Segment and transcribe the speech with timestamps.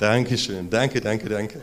[0.00, 1.62] Dankeschön, danke, danke, danke.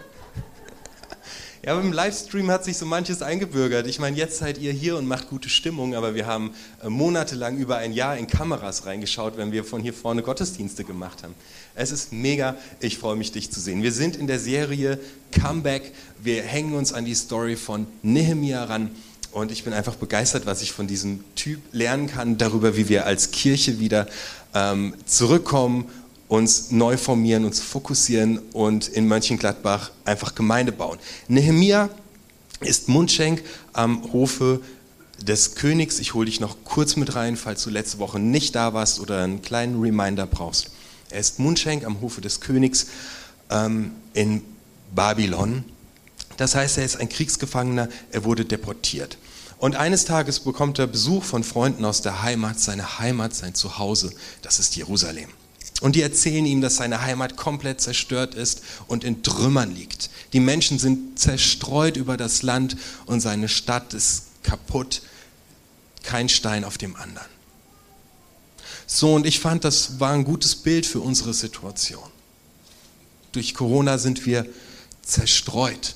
[1.66, 3.88] Ja, aber im Livestream hat sich so manches eingebürgert.
[3.88, 6.54] Ich meine, jetzt seid ihr hier und macht gute Stimmung, aber wir haben
[6.84, 11.24] äh, monatelang über ein Jahr in Kameras reingeschaut, wenn wir von hier vorne Gottesdienste gemacht
[11.24, 11.34] haben.
[11.74, 13.82] Es ist mega, ich freue mich, dich zu sehen.
[13.82, 15.00] Wir sind in der Serie
[15.32, 15.92] Comeback.
[16.22, 18.92] Wir hängen uns an die Story von Nehemia ran.
[19.32, 23.08] Und ich bin einfach begeistert, was ich von diesem Typ lernen kann, darüber, wie wir
[23.08, 24.08] als Kirche wieder
[24.54, 25.90] ähm, zurückkommen
[26.28, 31.00] uns neu formieren, uns fokussieren und in Mönchengladbach einfach Gemeinde bauen.
[31.28, 31.90] Nehemia
[32.62, 33.44] ist Mundschenk
[33.74, 34.62] am Hofe
[35.22, 36.00] des Königs.
[36.00, 39.24] Ich hole dich noch kurz mit rein, falls du letzte Woche nicht da warst oder
[39.24, 40.72] einen kleinen Reminder brauchst.
[41.10, 42.88] Er ist Mundschenk am Hofe des Königs
[43.50, 44.44] ähm, in
[44.94, 45.64] Babylon.
[46.36, 49.18] Das heißt, er ist ein Kriegsgefangener, er wurde deportiert.
[49.58, 54.12] Und eines Tages bekommt er Besuch von Freunden aus der Heimat, seine Heimat, sein Zuhause,
[54.44, 55.30] das ist Jerusalem.
[55.82, 60.10] Und die erzählen ihm, dass seine Heimat komplett zerstört ist und in Trümmern liegt.
[60.34, 65.04] Die Menschen sind zerstreut über das Land und seine Stadt ist kaputt.
[66.04, 67.28] Kein Stein auf dem anderen.
[68.88, 72.10] So, und ich fand, das war ein gutes Bild für unsere Situation.
[73.34, 74.48] Durch Corona sind wir
[75.04, 75.96] zerstreut.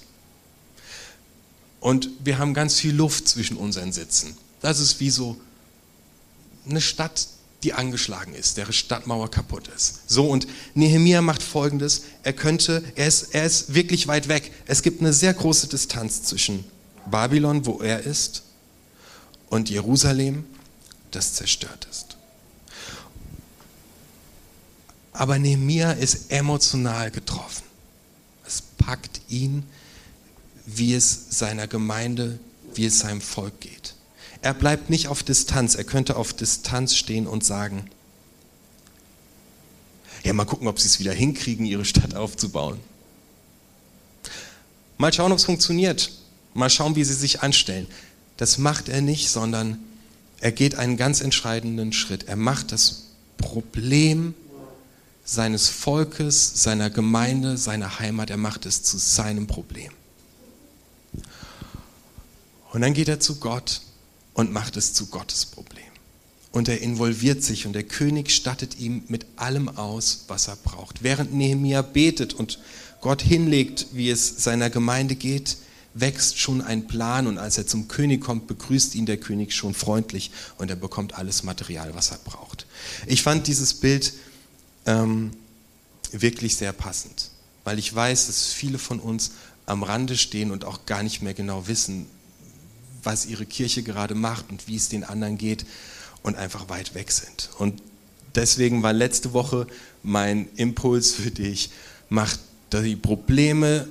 [1.80, 4.38] Und wir haben ganz viel Luft zwischen unseren Sitzen.
[4.60, 5.40] Das ist wie so
[6.70, 7.28] eine Stadt,
[7.64, 10.10] die angeschlagen ist, deren Stadtmauer kaputt ist.
[10.10, 14.52] So, und Nehemia macht folgendes: Er könnte, er ist, er ist wirklich weit weg.
[14.66, 16.64] Es gibt eine sehr große Distanz zwischen
[17.10, 18.44] Babylon, wo er ist,
[19.50, 20.46] und Jerusalem,
[21.12, 22.18] das zerstört ist.
[25.14, 27.64] Aber Nehemia ist emotional getroffen.
[28.46, 29.64] Es packt ihn,
[30.66, 32.40] wie es seiner Gemeinde,
[32.74, 33.94] wie es seinem Volk geht.
[34.42, 35.76] Er bleibt nicht auf Distanz.
[35.76, 37.90] Er könnte auf Distanz stehen und sagen,
[40.24, 42.80] ja, mal gucken, ob sie es wieder hinkriegen, ihre Stadt aufzubauen.
[44.98, 46.12] Mal schauen, ob es funktioniert.
[46.54, 47.88] Mal schauen, wie sie sich anstellen.
[48.38, 49.80] Das macht er nicht, sondern
[50.40, 52.26] er geht einen ganz entscheidenden Schritt.
[52.26, 54.34] Er macht das Problem
[55.24, 59.92] seines Volkes, seiner Gemeinde, seiner Heimat, er macht es zu seinem Problem.
[62.74, 63.82] Und dann geht er zu Gott
[64.42, 65.84] und macht es zu Gottes Problem.
[66.52, 71.04] Und er involviert sich und der König stattet ihm mit allem aus, was er braucht.
[71.04, 72.58] Während Nehemia betet und
[73.02, 75.58] Gott hinlegt, wie es seiner Gemeinde geht,
[75.94, 79.76] wächst schon ein Plan und als er zum König kommt, begrüßt ihn der König schon
[79.76, 82.66] freundlich und er bekommt alles Material, was er braucht.
[83.06, 84.12] Ich fand dieses Bild
[84.88, 85.32] ähm,
[86.12, 87.30] wirklich sehr passend,
[87.64, 89.34] weil ich weiß, dass viele von uns
[89.68, 92.08] am Rande stehen und auch gar nicht mehr genau wissen,
[93.04, 95.66] was ihre Kirche gerade macht und wie es den anderen geht
[96.24, 97.50] und einfach weit weg sind.
[97.58, 97.82] Und
[98.36, 99.68] deswegen war letzte Woche
[100.04, 101.70] mein Impuls für dich,
[102.10, 102.38] mach
[102.72, 103.88] die Probleme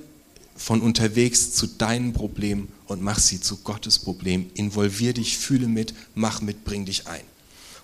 [0.55, 4.49] von unterwegs zu deinen Problemen und mach sie zu Gottes Problem.
[4.53, 7.23] Involvier dich, fühle mit, mach mit, bring dich ein.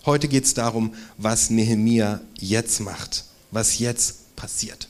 [0.06, 4.88] Heute geht es darum, was Nehemia jetzt macht, was jetzt passiert.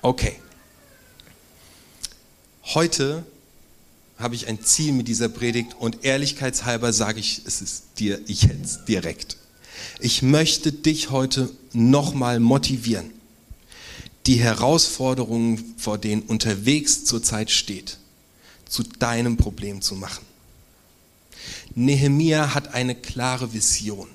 [0.00, 0.36] Okay.
[2.62, 3.24] Heute
[4.18, 8.88] habe ich ein Ziel mit dieser Predigt und ehrlichkeitshalber sage ich es ist dir jetzt
[8.88, 9.36] direkt.
[10.00, 13.10] Ich möchte dich heute nochmal motivieren,
[14.26, 17.98] die Herausforderungen, vor denen unterwegs zurzeit steht,
[18.68, 20.24] zu deinem Problem zu machen.
[21.74, 24.08] Nehemia hat eine klare Vision.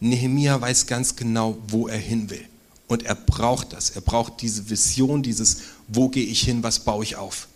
[0.00, 2.44] Nehemia weiß ganz genau, wo er hin will.
[2.88, 3.90] Und er braucht das.
[3.90, 7.48] Er braucht diese Vision, dieses, wo gehe ich hin, was baue ich auf,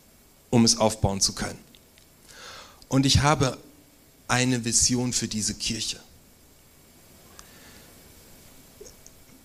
[0.48, 1.58] um es aufbauen zu können.
[2.88, 3.58] Und ich habe
[4.28, 5.98] eine Vision für diese Kirche.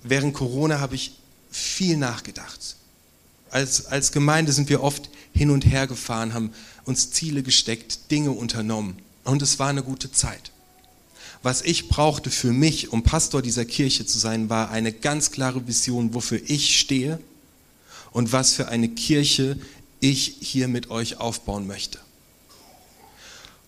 [0.03, 1.13] Während Corona habe ich
[1.49, 2.75] viel nachgedacht.
[3.49, 6.51] Als, als Gemeinde sind wir oft hin und her gefahren, haben
[6.85, 8.97] uns Ziele gesteckt, Dinge unternommen.
[9.23, 10.51] Und es war eine gute Zeit.
[11.43, 15.67] Was ich brauchte für mich, um Pastor dieser Kirche zu sein, war eine ganz klare
[15.67, 17.19] Vision, wofür ich stehe
[18.11, 19.59] und was für eine Kirche
[19.99, 21.99] ich hier mit euch aufbauen möchte.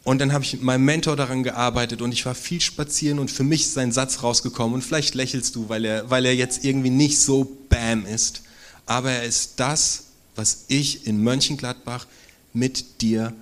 [0.06, 3.31] Und dann habe ich mit meinem Mentor daran gearbeitet und ich war viel spazieren und
[3.31, 6.63] für mich ist ein Satz rausgekommen und vielleicht lächelst du, weil er, weil er jetzt
[6.63, 8.44] irgendwie nicht so bam ist.
[8.86, 10.04] Aber er ist das,
[10.36, 12.06] was ich in Mönchengladbach
[12.54, 13.34] mit dir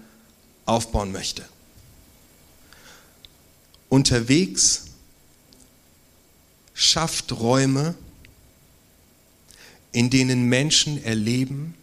[0.66, 1.44] aufbauen möchte.
[3.90, 4.86] Unterwegs
[6.74, 7.94] schafft Räume,
[9.92, 11.74] in denen Menschen erleben,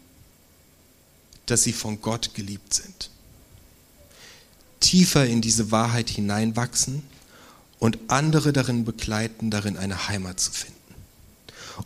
[1.45, 3.11] dass sie von Gott geliebt sind
[4.81, 7.03] tiefer in diese Wahrheit hineinwachsen
[7.79, 10.75] und andere darin begleiten, darin eine Heimat zu finden.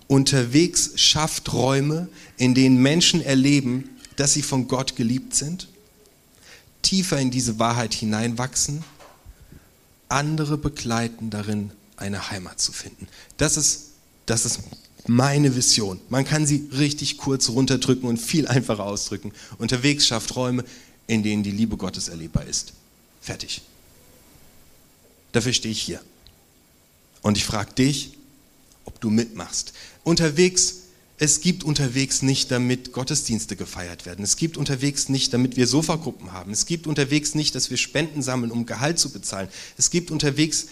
[0.07, 5.67] Unterwegs schafft Räume, in denen Menschen erleben, dass sie von Gott geliebt sind,
[6.81, 8.83] tiefer in diese Wahrheit hineinwachsen,
[10.09, 13.07] andere begleiten darin, eine Heimat zu finden.
[13.37, 13.91] Das ist,
[14.25, 14.59] das ist
[15.07, 15.99] meine Vision.
[16.09, 19.31] Man kann sie richtig kurz runterdrücken und viel einfacher ausdrücken.
[19.57, 20.65] Unterwegs schafft Räume,
[21.07, 22.73] in denen die Liebe Gottes erlebbar ist.
[23.25, 23.63] Fertig.
[25.31, 25.99] Dafür stehe ich hier.
[27.23, 28.11] Und ich frage dich,
[28.85, 29.73] ob du mitmachst.
[30.03, 30.75] Unterwegs,
[31.17, 34.23] es gibt unterwegs nicht, damit Gottesdienste gefeiert werden.
[34.23, 36.51] Es gibt unterwegs nicht, damit wir Sofagruppen haben.
[36.51, 39.49] Es gibt unterwegs nicht, dass wir Spenden sammeln, um Gehalt zu bezahlen.
[39.75, 40.67] Es gibt unterwegs,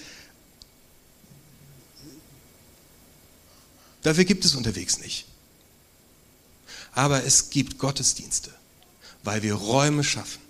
[4.03, 5.25] dafür gibt es unterwegs nicht.
[6.91, 8.53] Aber es gibt Gottesdienste,
[9.23, 10.42] weil wir Räume schaffen,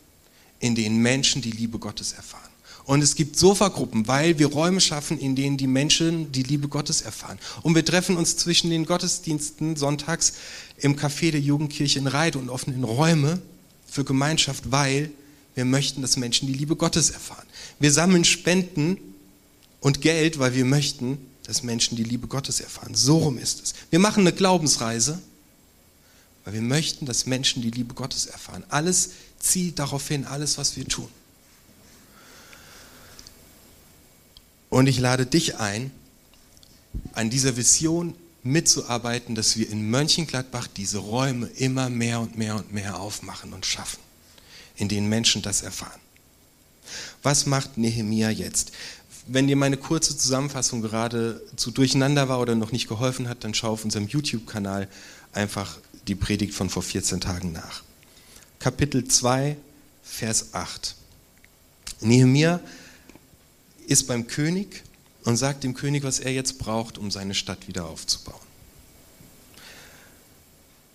[0.63, 2.50] in denen Menschen die Liebe Gottes erfahren.
[2.86, 7.01] Und es gibt Sofagruppen, weil wir Räume schaffen, in denen die Menschen die Liebe Gottes
[7.01, 7.38] erfahren.
[7.63, 10.33] Und wir treffen uns zwischen den Gottesdiensten sonntags
[10.77, 13.42] im Café der Jugendkirche in Reit und offenen Räume
[13.86, 15.12] für Gemeinschaft, weil
[15.54, 17.45] wir möchten, dass Menschen die Liebe Gottes erfahren.
[17.80, 18.98] Wir sammeln Spenden
[19.81, 22.95] und Geld, weil wir möchten, dass Menschen die Liebe Gottes erfahren.
[22.95, 23.74] So rum ist es.
[23.89, 25.21] Wir machen eine Glaubensreise,
[26.45, 28.63] weil wir möchten, dass Menschen die Liebe Gottes erfahren.
[28.69, 29.12] Alles
[29.44, 31.10] zielt darauf hin, alles, was wir tun.
[34.69, 35.92] Und ich lade dich ein,
[37.13, 42.74] an dieser Vision mitzuarbeiten, dass wir in Mönchengladbach diese Räume immer mehr und mehr und
[42.74, 44.00] mehr aufmachen und schaffen,
[44.75, 46.00] in denen Menschen das erfahren.
[47.22, 48.72] Was macht Nehemia jetzt?
[49.28, 53.54] Wenn dir meine kurze Zusammenfassung gerade zu durcheinander war oder noch nicht geholfen hat, dann
[53.54, 54.89] schau auf unserem YouTube-Kanal
[55.31, 57.84] einfach die Predigt von vor 14 Tagen nach.
[58.63, 59.57] Kapitel 2,
[60.04, 60.95] Vers 8.
[62.00, 62.62] Nehemia
[63.88, 64.83] ist beim König
[65.25, 68.39] und sagt dem König, was er jetzt braucht, um seine Stadt wieder aufzubauen.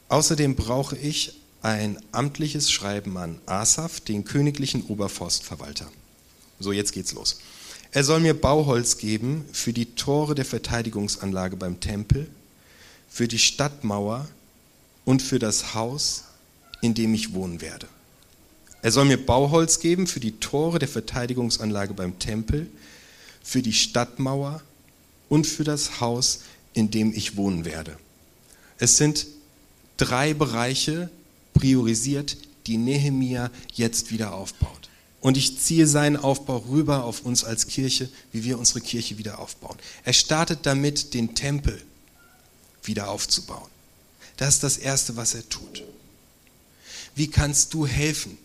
[0.08, 5.92] Außerdem brauche ich ein amtliches Schreiben an Asaf, den königlichen Oberforstverwalter.
[6.58, 7.38] So, jetzt geht's los.
[7.90, 12.30] Er soll mir Bauholz geben für die Tore der Verteidigungsanlage beim Tempel,
[13.10, 14.26] für die Stadtmauer
[15.04, 16.24] und für das Haus,
[16.80, 17.88] in dem ich wohnen werde.
[18.82, 22.68] Er soll mir Bauholz geben für die Tore der Verteidigungsanlage beim Tempel,
[23.42, 24.62] für die Stadtmauer
[25.28, 26.40] und für das Haus,
[26.74, 27.96] in dem ich wohnen werde.
[28.78, 29.26] Es sind
[29.96, 31.10] drei Bereiche
[31.54, 32.36] priorisiert,
[32.66, 34.88] die Nehemia jetzt wieder aufbaut.
[35.20, 39.40] Und ich ziehe seinen Aufbau rüber auf uns als Kirche, wie wir unsere Kirche wieder
[39.40, 39.76] aufbauen.
[40.04, 41.82] Er startet damit, den Tempel
[42.84, 43.68] wieder aufzubauen.
[44.36, 45.82] Das ist das Erste, was er tut.
[47.18, 48.38] Wie kannst du helfen,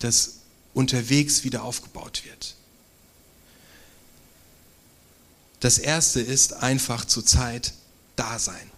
[0.00, 0.40] das
[0.74, 2.54] unterwegs wieder aufgebaut wird.
[5.60, 7.72] Das erste ist einfach zur Zeit
[8.16, 8.70] da sein.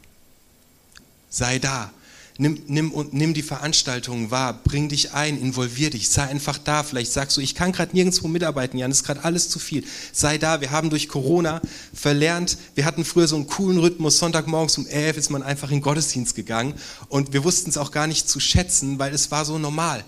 [1.30, 1.92] Sei da.
[2.38, 6.82] Nimm, nimm, nimm die Veranstaltungen wahr, bring dich ein, involvier dich, sei einfach da.
[6.82, 9.84] Vielleicht sagst du, ich kann gerade nirgendwo mitarbeiten, Jan, ist gerade alles zu viel.
[10.12, 11.60] Sei da, wir haben durch Corona
[11.92, 15.76] verlernt, wir hatten früher so einen coolen Rhythmus, Sonntagmorgens um elf ist man einfach in
[15.76, 16.74] den Gottesdienst gegangen
[17.08, 20.02] und wir wussten es auch gar nicht zu schätzen, weil es war so normal.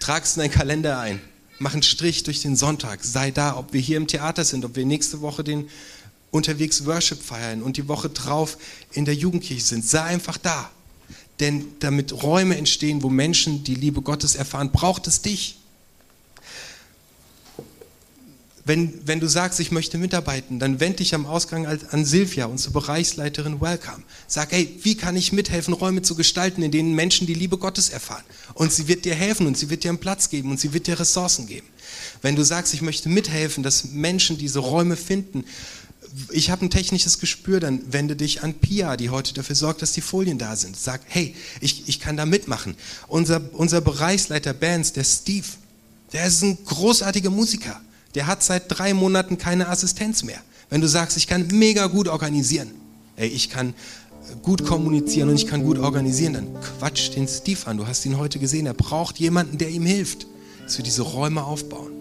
[0.00, 1.20] Trag es in deinen Kalender ein.
[1.58, 3.04] Mach einen Strich durch den Sonntag.
[3.04, 5.68] Sei da, ob wir hier im Theater sind, ob wir nächste Woche den
[6.30, 8.58] unterwegs Worship feiern und die Woche drauf
[8.92, 9.84] in der Jugendkirche sind.
[9.84, 10.70] Sei einfach da.
[11.40, 15.58] Denn damit Räume entstehen, wo Menschen die Liebe Gottes erfahren, braucht es dich
[18.68, 22.74] wenn, wenn du sagst, ich möchte mitarbeiten, dann wende dich am Ausgang an Silvia, unsere
[22.74, 24.02] Bereichsleiterin Welcome.
[24.26, 27.88] Sag, hey, wie kann ich mithelfen, Räume zu gestalten, in denen Menschen die Liebe Gottes
[27.88, 28.24] erfahren?
[28.52, 30.86] Und sie wird dir helfen und sie wird dir einen Platz geben und sie wird
[30.86, 31.66] dir Ressourcen geben.
[32.20, 35.44] Wenn du sagst, ich möchte mithelfen, dass Menschen diese Räume finden,
[36.30, 39.92] ich habe ein technisches Gespür, dann wende dich an Pia, die heute dafür sorgt, dass
[39.92, 40.76] die Folien da sind.
[40.76, 42.76] Sag, hey, ich, ich kann da mitmachen.
[43.06, 45.46] Unser, unser Bereichsleiter Bands, der Steve,
[46.12, 47.80] der ist ein großartiger Musiker
[48.14, 50.40] der hat seit drei Monaten keine Assistenz mehr.
[50.70, 52.70] Wenn du sagst, ich kann mega gut organisieren,
[53.16, 53.74] ey, ich kann
[54.42, 57.78] gut kommunizieren und ich kann gut organisieren, dann quatsch den Steve an.
[57.78, 58.66] Du hast ihn heute gesehen.
[58.66, 60.26] Er braucht jemanden, der ihm hilft,
[60.64, 61.97] dass wir diese Räume aufbauen.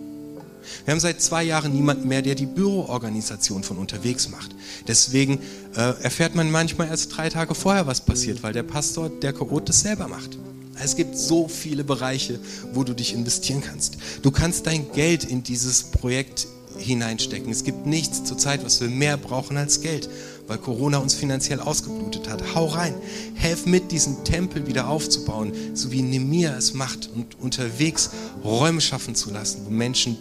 [0.86, 4.56] Wir haben seit zwei Jahren niemanden mehr, der die Büroorganisation von unterwegs macht.
[4.88, 5.40] Deswegen
[5.76, 9.70] äh, erfährt man manchmal erst drei Tage vorher, was passiert, weil der Pastor, der Korot,
[9.70, 10.38] das selber macht.
[10.84, 12.40] Es gibt so viele Bereiche,
[12.74, 13.98] wo du dich investieren kannst.
[14.22, 16.48] Du kannst dein Geld in dieses Projekt
[16.78, 17.52] hineinstecken.
[17.52, 20.10] Es gibt nichts zurzeit, was wir mehr brauchen als Geld,
[20.48, 22.56] weil Corona uns finanziell ausgeblutet hat.
[22.56, 22.94] Hau rein,
[23.36, 28.12] helf mit, diesen Tempel wieder aufzubauen, so wie Nemir es macht und unterwegs
[28.44, 30.18] Räume schaffen zu lassen, wo Menschen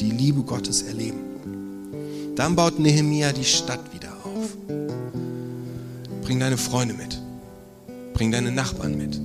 [0.00, 1.18] die Liebe Gottes erleben.
[2.36, 4.56] Dann baut Nehemia die Stadt wieder auf.
[6.22, 7.20] bring deine Freunde mit.
[8.14, 9.20] Bring deine Nachbarn mit.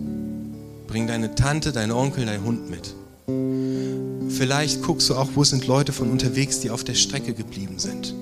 [0.87, 2.93] Bring deine Tante, deinen Onkel, deinen Hund mit.
[4.29, 8.13] Vielleicht guckst du auch, wo sind Leute von unterwegs, die auf der Strecke geblieben sind.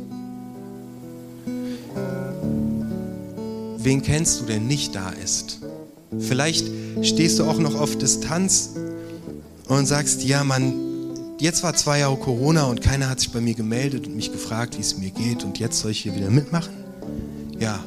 [3.77, 5.59] Wen kennst du, der nicht da ist?
[6.19, 8.71] Vielleicht stehst du auch noch auf Distanz
[9.67, 10.73] und sagst, ja, Mann,
[11.43, 14.77] jetzt war zwei Jahre Corona und keiner hat sich bei mir gemeldet und mich gefragt,
[14.77, 16.73] wie es mir geht und jetzt soll ich hier wieder mitmachen?
[17.59, 17.83] Ja.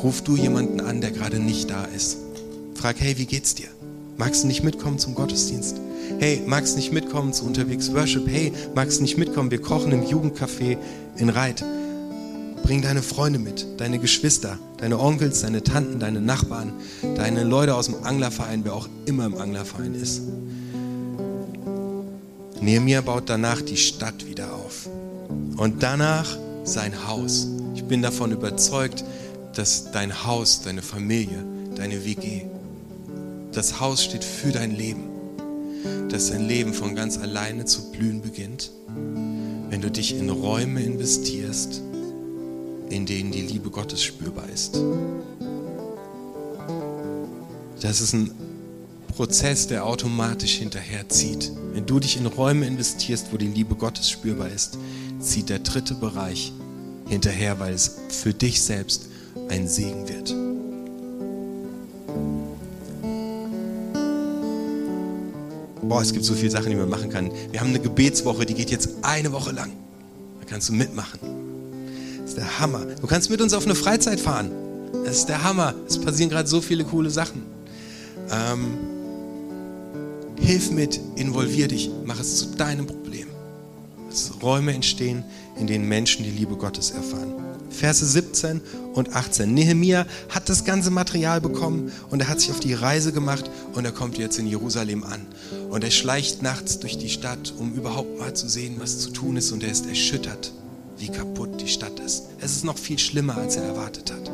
[0.00, 2.18] Ruf du jemanden an, der gerade nicht da ist.
[2.74, 3.66] Frag, hey, wie geht's dir?
[4.16, 5.80] Magst du nicht mitkommen zum Gottesdienst?
[6.20, 8.28] Hey, magst du nicht mitkommen zu unterwegs Worship?
[8.28, 9.50] Hey, magst du nicht mitkommen?
[9.50, 10.78] Wir kochen im Jugendcafé
[11.16, 11.64] in Reit.
[12.62, 16.74] Bring deine Freunde mit, deine Geschwister, deine Onkels, deine Tanten, deine Nachbarn,
[17.16, 20.22] deine Leute aus dem Anglerverein, wer auch immer im Anglerverein ist.
[22.60, 24.88] Nehemiah baut danach die Stadt wieder auf
[25.56, 27.46] und danach sein Haus.
[27.74, 29.04] Ich bin davon überzeugt,
[29.54, 32.42] dass dein Haus, deine Familie, deine WG,
[33.52, 35.04] das Haus steht für dein Leben,
[36.08, 38.70] dass dein Leben von ganz alleine zu blühen beginnt,
[39.70, 41.82] wenn du dich in Räume investierst,
[42.90, 44.80] in denen die Liebe Gottes spürbar ist.
[47.80, 48.30] Das ist ein
[49.08, 51.52] Prozess, der automatisch hinterherzieht.
[51.72, 54.78] Wenn du dich in Räume investierst, wo die Liebe Gottes spürbar ist,
[55.20, 56.52] zieht der dritte Bereich
[57.08, 59.08] hinterher, weil es für dich selbst
[59.48, 60.34] ein Segen wird.
[65.82, 67.30] Boah, es gibt so viele Sachen, die man machen kann.
[67.50, 69.72] Wir haben eine Gebetswoche, die geht jetzt eine Woche lang.
[70.40, 71.18] Da kannst du mitmachen
[72.28, 72.84] ist der Hammer.
[73.00, 74.50] Du kannst mit uns auf eine Freizeit fahren.
[75.04, 75.74] Das ist der Hammer.
[75.86, 77.42] Es passieren gerade so viele coole Sachen.
[78.30, 78.76] Ähm,
[80.40, 83.28] hilf mit, involvier dich, mach es zu deinem Problem.
[84.08, 85.24] Dass Räume entstehen,
[85.58, 87.34] in denen Menschen die Liebe Gottes erfahren.
[87.70, 88.62] Verse 17
[88.94, 89.52] und 18.
[89.52, 93.84] Nehemia hat das ganze Material bekommen und er hat sich auf die Reise gemacht und
[93.84, 95.26] er kommt jetzt in Jerusalem an.
[95.68, 99.36] Und er schleicht nachts durch die Stadt, um überhaupt mal zu sehen, was zu tun
[99.36, 100.52] ist und er ist erschüttert
[100.98, 102.24] wie kaputt die Stadt ist.
[102.40, 104.30] Es ist noch viel schlimmer, als er erwartet hat.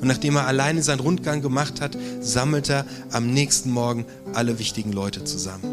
[0.00, 4.92] Und nachdem er alleine seinen Rundgang gemacht hat, sammelt er am nächsten Morgen alle wichtigen
[4.92, 5.64] Leute zusammen.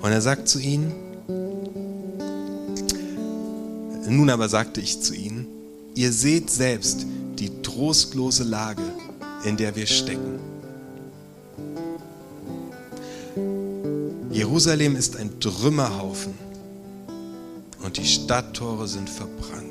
[0.00, 0.92] Und er sagt zu ihnen,
[4.08, 5.46] nun aber sagte ich zu ihnen,
[5.94, 7.06] ihr seht selbst
[7.38, 8.82] die trostlose Lage,
[9.44, 10.38] in der wir stecken.
[14.30, 16.34] Jerusalem ist ein Trümmerhaufen
[17.82, 19.65] und die Stadttore sind verbrannt.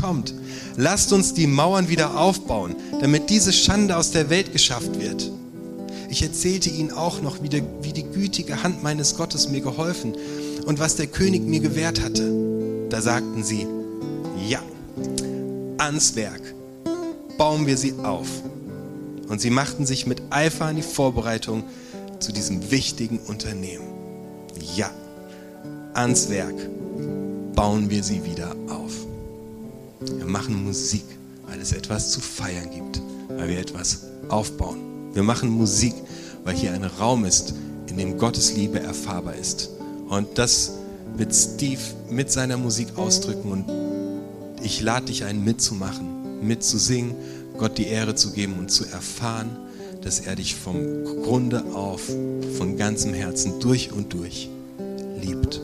[0.00, 0.34] Kommt,
[0.76, 5.30] lasst uns die Mauern wieder aufbauen, damit diese Schande aus der Welt geschafft wird.
[6.08, 10.14] Ich erzählte ihnen auch noch, wie die, wie die gütige Hand meines Gottes mir geholfen
[10.64, 12.86] und was der König mir gewährt hatte.
[12.88, 13.66] Da sagten sie,
[14.48, 14.60] ja,
[15.78, 16.42] ans Werk,
[17.38, 18.28] bauen wir sie auf.
[19.28, 21.62] Und sie machten sich mit Eifer an die Vorbereitung
[22.18, 23.84] zu diesem wichtigen Unternehmen.
[24.74, 24.90] Ja
[25.94, 26.54] ans Werk,
[27.54, 28.79] bauen wir sie wieder auf.
[30.00, 31.04] Wir machen Musik,
[31.46, 34.78] weil es etwas zu feiern gibt, weil wir etwas aufbauen.
[35.12, 35.94] Wir machen Musik,
[36.44, 37.54] weil hier ein Raum ist,
[37.88, 39.70] in dem Gottes Liebe erfahrbar ist.
[40.08, 40.72] Und das
[41.16, 43.64] wird Steve mit seiner Musik ausdrücken und
[44.62, 47.14] ich lade dich ein, mitzumachen, mitzusingen,
[47.58, 49.50] Gott die Ehre zu geben und zu erfahren,
[50.02, 52.02] dass er dich vom Grunde auf,
[52.56, 54.48] von ganzem Herzen durch und durch
[55.20, 55.60] liebt.